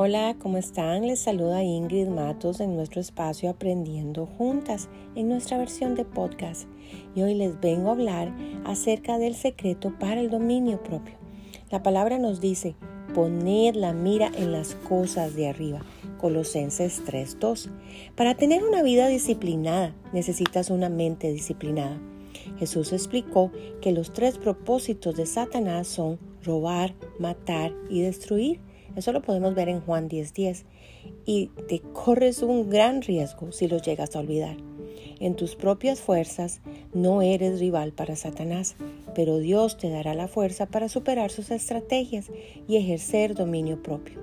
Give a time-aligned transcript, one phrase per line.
[0.00, 1.08] Hola, ¿cómo están?
[1.08, 6.68] Les saluda Ingrid Matos en nuestro espacio Aprendiendo Juntas, en nuestra versión de podcast.
[7.16, 8.32] Y hoy les vengo a hablar
[8.64, 11.16] acerca del secreto para el dominio propio.
[11.72, 12.76] La palabra nos dice,
[13.12, 15.80] poned la mira en las cosas de arriba.
[16.18, 17.68] Colosenses 3.2.
[18.14, 21.98] Para tener una vida disciplinada necesitas una mente disciplinada.
[22.60, 23.50] Jesús explicó
[23.82, 28.60] que los tres propósitos de Satanás son robar, matar y destruir.
[28.96, 30.64] Eso lo podemos ver en Juan 10:10.
[31.24, 34.56] Y te corres un gran riesgo si lo llegas a olvidar.
[35.20, 36.60] En tus propias fuerzas
[36.94, 38.76] no eres rival para Satanás,
[39.14, 42.30] pero Dios te dará la fuerza para superar sus estrategias
[42.68, 44.20] y ejercer dominio propio.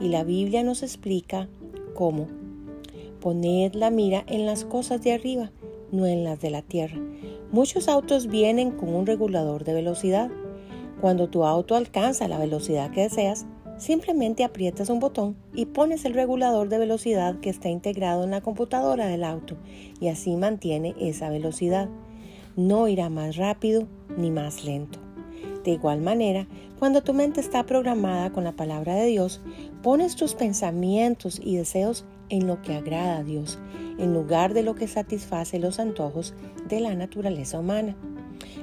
[0.00, 1.48] Y la Biblia nos explica
[1.94, 2.28] cómo.
[3.20, 5.50] Poned la mira en las cosas de arriba,
[5.90, 6.98] no en las de la tierra.
[7.50, 10.30] Muchos autos vienen con un regulador de velocidad.
[11.00, 13.46] Cuando tu auto alcanza la velocidad que deseas,
[13.78, 18.40] Simplemente aprietas un botón y pones el regulador de velocidad que está integrado en la
[18.40, 19.56] computadora del auto
[20.00, 21.88] y así mantiene esa velocidad.
[22.56, 24.98] No irá más rápido ni más lento.
[25.62, 26.48] De igual manera,
[26.80, 29.40] cuando tu mente está programada con la palabra de Dios,
[29.80, 33.60] pones tus pensamientos y deseos en lo que agrada a Dios,
[33.98, 36.34] en lugar de lo que satisface los antojos
[36.68, 37.96] de la naturaleza humana.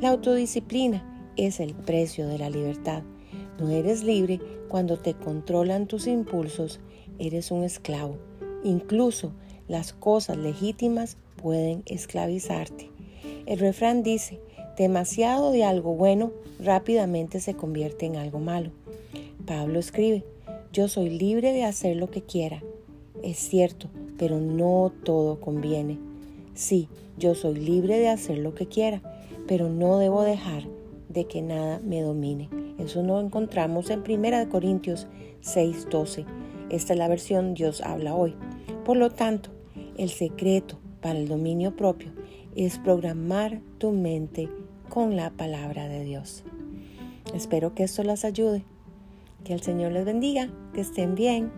[0.00, 3.02] La autodisciplina es el precio de la libertad.
[3.58, 6.80] No eres libre cuando te controlan tus impulsos,
[7.18, 8.16] eres un esclavo.
[8.62, 9.32] Incluso
[9.68, 12.90] las cosas legítimas pueden esclavizarte.
[13.46, 14.40] El refrán dice,
[14.76, 18.70] demasiado de algo bueno rápidamente se convierte en algo malo.
[19.46, 20.24] Pablo escribe,
[20.72, 22.62] yo soy libre de hacer lo que quiera.
[23.22, 25.98] Es cierto, pero no todo conviene.
[26.54, 29.00] Sí, yo soy libre de hacer lo que quiera,
[29.46, 30.64] pero no debo dejar
[31.08, 32.48] de que nada me domine.
[32.78, 35.06] Eso lo encontramos en 1 Corintios
[35.42, 36.26] 6:12.
[36.70, 38.34] Esta es la versión Dios habla hoy.
[38.84, 39.50] Por lo tanto,
[39.96, 42.12] el secreto para el dominio propio
[42.54, 44.48] es programar tu mente
[44.88, 46.44] con la palabra de Dios.
[47.34, 48.64] Espero que esto las ayude.
[49.44, 51.50] Que el Señor les bendiga, que estén bien.